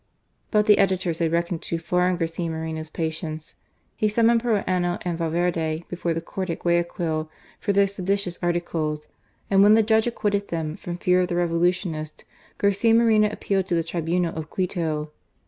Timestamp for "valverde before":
5.15-6.15